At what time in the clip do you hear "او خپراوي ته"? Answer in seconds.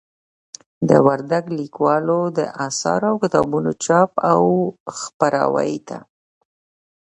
4.33-5.97